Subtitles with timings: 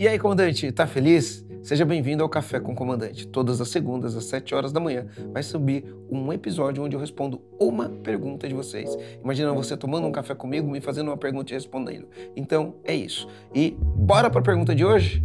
[0.00, 1.44] E aí, comandante, tá feliz?
[1.60, 3.26] Seja bem-vindo ao Café com o Comandante.
[3.26, 7.42] Todas as segundas, às 7 horas da manhã, vai subir um episódio onde eu respondo
[7.58, 8.96] uma pergunta de vocês.
[9.24, 12.06] Imagina você tomando um café comigo, me fazendo uma pergunta e respondendo.
[12.36, 13.26] Então, é isso.
[13.52, 15.20] E bora para a pergunta de hoje?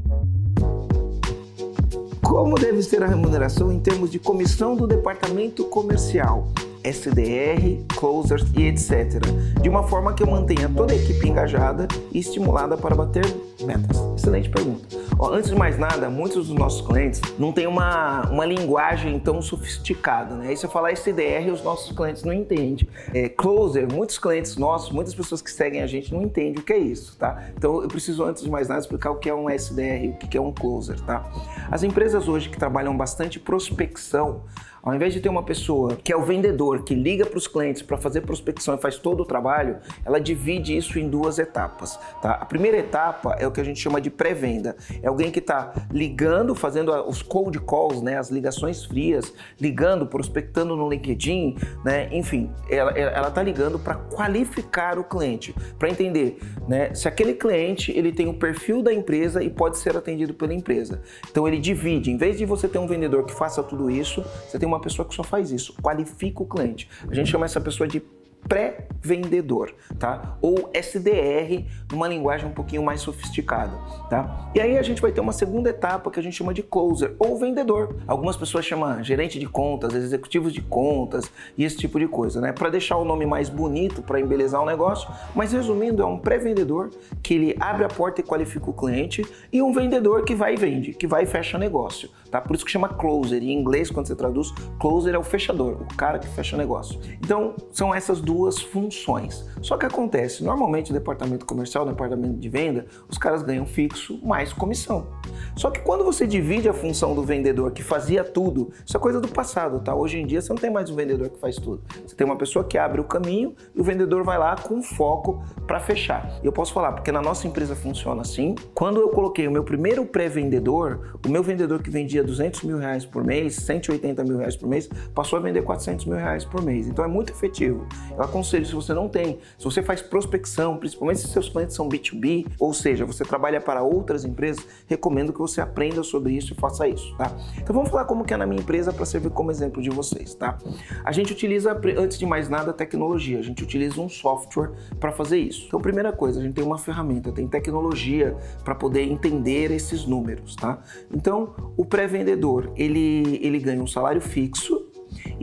[2.24, 6.48] Como deve ser a remuneração em termos de comissão do departamento comercial?
[6.84, 9.21] SDR, closers e etc.
[9.62, 13.24] De uma forma que eu mantenha toda a equipe engajada e estimulada para bater
[13.61, 13.97] metas.
[14.17, 14.88] Excelente pergunta.
[15.20, 19.41] Ó, antes de mais nada, muitos dos nossos clientes não têm uma, uma linguagem tão
[19.41, 20.53] sofisticada, né?
[20.53, 22.88] E se eu falar SDR, os nossos clientes não entendem.
[23.13, 26.73] É, closer, muitos clientes nossos, muitas pessoas que seguem a gente não entendem o que
[26.73, 27.44] é isso, tá?
[27.55, 30.38] Então eu preciso, antes de mais nada, explicar o que é um SDR o que
[30.38, 31.30] é um closer, tá?
[31.70, 34.41] As empresas hoje que trabalham bastante prospecção,
[34.84, 37.82] ao invés de ter uma pessoa que é o vendedor, que liga para os clientes
[37.82, 41.98] para fazer prospecção e faz todo o trabalho, ela divide isso em duas etapas.
[42.22, 42.34] Tá?
[42.34, 44.76] A primeira etapa é o que a gente chama de pré-venda.
[45.02, 50.75] É alguém que está ligando, fazendo os cold calls, né, as ligações frias, ligando, prospectando
[50.75, 57.08] no LinkedIn, né, enfim, ela está ligando para qualificar o cliente, para entender né, se
[57.08, 61.02] aquele cliente ele tem o perfil da empresa e pode ser atendido pela empresa.
[61.31, 64.59] Então ele divide, em vez de você ter um vendedor que faça tudo isso, você
[64.59, 66.89] tem uma pessoa que só faz isso, qualifica o cliente.
[67.09, 68.02] A gente chama essa pessoa de
[68.47, 70.38] pré-vendedor, tá?
[70.41, 73.75] Ou SDR, numa linguagem um pouquinho mais sofisticada,
[74.09, 74.51] tá?
[74.53, 77.16] E aí a gente vai ter uma segunda etapa que a gente chama de closer
[77.17, 77.95] ou vendedor.
[78.07, 82.51] Algumas pessoas chamam gerente de contas, executivos de contas e esse tipo de coisa, né?
[82.51, 86.89] Para deixar o nome mais bonito, para embelezar o negócio, mas resumindo, é um pré-vendedor
[87.21, 90.57] que ele abre a porta e qualifica o cliente e um vendedor que vai e
[90.57, 92.42] vende, que vai e fecha negócio, tá?
[92.42, 93.44] Por isso que chama closer.
[93.44, 97.00] Em inglês, quando você traduz, closer é o fechador, o cara que fecha negócio.
[97.23, 99.45] Então, são essas duas funções.
[99.62, 104.20] Só que acontece, normalmente o departamento comercial, o departamento de venda, os caras ganham fixo
[104.25, 105.08] mais comissão.
[105.56, 109.22] Só que quando você divide a função do vendedor que fazia tudo, isso é coisa
[109.22, 109.94] do passado, tá?
[109.94, 111.84] Hoje em dia você não tem mais um vendedor que faz tudo.
[112.06, 115.44] Você tem uma pessoa que abre o caminho e o vendedor vai lá com foco
[115.68, 116.40] para fechar.
[116.44, 118.56] Eu posso falar, porque na nossa empresa funciona assim.
[118.74, 123.06] Quando eu coloquei o meu primeiro pré-vendedor, o meu vendedor que vendia 200 mil reais
[123.06, 126.88] por mês, 180 mil reais por mês, passou a vender 400 mil reais por mês.
[126.88, 127.88] Então é muito efetivo.
[128.11, 131.88] Eu aconselho, se você não tem, se você faz prospecção, principalmente se seus clientes são
[131.88, 136.56] B2B, ou seja, você trabalha para outras empresas, recomendo que você aprenda sobre isso e
[136.56, 137.31] faça isso, tá?
[137.57, 140.33] Então vamos falar como que é na minha empresa para servir como exemplo de vocês,
[140.33, 140.57] tá?
[141.03, 143.39] A gente utiliza, antes de mais nada, tecnologia.
[143.39, 145.66] A gente utiliza um software para fazer isso.
[145.67, 150.56] Então, primeira coisa, a gente tem uma ferramenta, tem tecnologia para poder entender esses números,
[150.56, 150.81] tá?
[151.13, 154.82] Então, o pré-vendedor, ele, ele ganha um salário fixo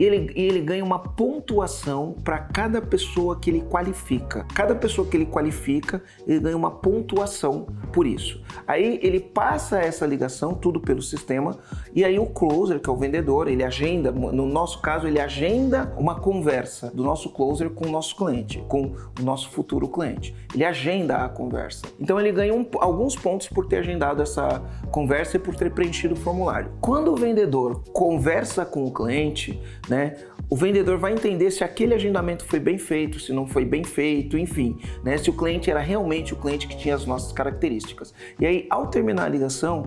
[0.01, 4.47] e ele, ele ganha uma pontuação para cada pessoa que ele qualifica.
[4.51, 8.41] Cada pessoa que ele qualifica, ele ganha uma pontuação por isso.
[8.65, 11.55] Aí ele passa essa ligação tudo pelo sistema
[11.93, 15.93] e aí o closer, que é o vendedor, ele agenda, no nosso caso, ele agenda
[15.95, 20.35] uma conversa do nosso closer com o nosso cliente, com o nosso futuro cliente.
[20.51, 21.83] Ele agenda a conversa.
[21.99, 26.15] Então ele ganha um, alguns pontos por ter agendado essa conversa e por ter preenchido
[26.15, 26.71] o formulário.
[26.81, 30.15] Quando o vendedor conversa com o cliente, né?
[30.49, 34.37] O vendedor vai entender se aquele agendamento foi bem feito, se não foi bem feito,
[34.37, 35.17] enfim, né?
[35.17, 38.13] Se o cliente era realmente o cliente que tinha as nossas características.
[38.39, 39.83] E aí, ao terminar a ligação,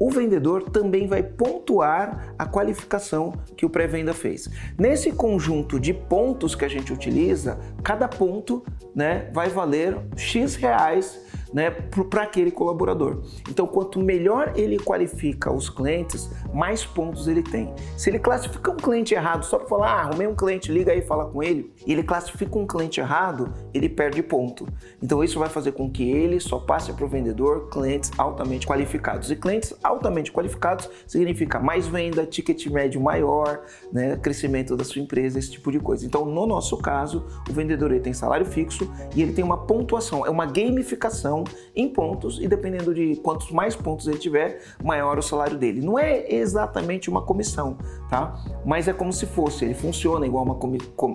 [0.00, 4.48] o vendedor também vai pontuar a qualificação que o pré-venda fez.
[4.78, 8.64] Nesse conjunto de pontos que a gente utiliza, cada ponto
[8.94, 11.20] né, vai valer X reais
[11.52, 13.22] né, para aquele colaborador.
[13.48, 17.72] Então, quanto melhor ele qualifica os clientes, mais pontos ele tem.
[17.96, 21.00] Se ele classifica um cliente errado só para falar, ah, arrumei um cliente, liga aí
[21.00, 24.66] e fala com ele, e ele classifica um cliente errado, ele perde ponto.
[25.02, 29.30] Então, isso vai fazer com que ele só passe para o vendedor clientes altamente qualificados.
[29.30, 33.60] E clientes altamente qualificados significa mais venda, ticket médio maior,
[33.92, 36.06] né, crescimento da sua empresa, esse tipo de coisa.
[36.06, 40.24] Então, no nosso caso, o vendedor ele tem salário fixo e ele tem uma pontuação,
[40.24, 41.41] é uma gamificação
[41.74, 45.80] em pontos e dependendo de quantos mais pontos ele tiver, maior o salário dele.
[45.80, 47.76] Não é exatamente uma comissão,
[48.08, 48.34] tá?
[48.64, 50.54] Mas é como se fosse, ele funciona igual uma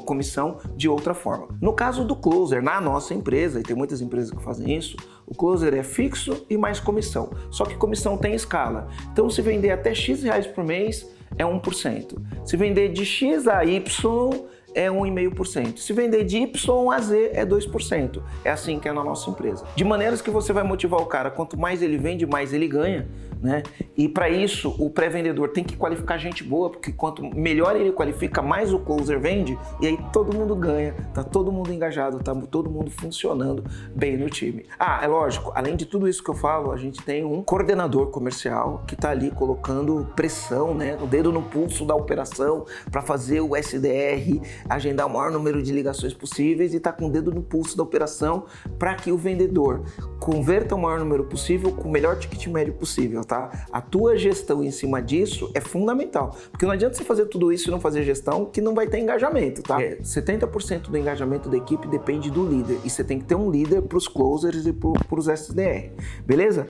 [0.01, 1.47] comissão de outra forma.
[1.61, 5.35] No caso do closer, na nossa empresa, e tem muitas empresas que fazem isso, o
[5.35, 7.29] closer é fixo e mais comissão.
[7.51, 8.87] Só que comissão tem escala.
[9.11, 12.17] Então, se vender até X reais por mês, é 1%.
[12.45, 14.29] Se vender de X a Y,
[14.77, 15.77] é 1,5%.
[15.79, 18.21] Se vender de Y a Z, é 2%.
[18.45, 19.65] É assim que é na nossa empresa.
[19.75, 23.07] De maneiras que você vai motivar o cara, quanto mais ele vende, mais ele ganha.
[23.41, 23.63] Né?
[23.95, 28.41] E para isso, o pré-vendedor tem que qualificar gente boa, porque quanto melhor ele qualifica,
[28.41, 32.69] mais o closer vende, e aí todo mundo ganha, tá todo mundo engajado, tá todo
[32.69, 33.63] mundo funcionando
[33.95, 34.65] bem no time.
[34.79, 38.07] Ah, é lógico, além de tudo isso que eu falo, a gente tem um coordenador
[38.07, 43.41] comercial que tá ali colocando pressão, né, o dedo no pulso da operação para fazer
[43.41, 47.41] o SDR, agendar o maior número de ligações possíveis e tá com o dedo no
[47.41, 48.45] pulso da operação
[48.79, 49.83] para que o vendedor
[50.19, 53.67] converta o maior número possível com o melhor ticket médio possível tá?
[53.71, 57.69] A tua gestão em cima disso é fundamental, porque não adianta você fazer tudo isso
[57.69, 59.81] e não fazer gestão que não vai ter engajamento, tá?
[59.81, 63.49] É, 70% do engajamento da equipe depende do líder e você tem que ter um
[63.49, 65.91] líder para os closers e para os SDR,
[66.25, 66.67] beleza?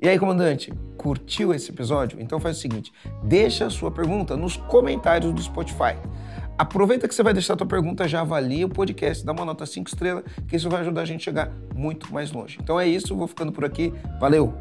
[0.00, 2.20] E aí, comandante, curtiu esse episódio?
[2.20, 2.92] Então faz o seguinte,
[3.24, 5.96] deixa a sua pergunta nos comentários do Spotify.
[6.58, 9.66] Aproveita que você vai deixar a tua pergunta, já avalia o podcast, dá uma nota
[9.66, 12.58] 5 estrelas, que isso vai ajudar a gente a chegar muito mais longe.
[12.60, 13.92] Então é isso, vou ficando por aqui.
[14.18, 14.54] Valeu!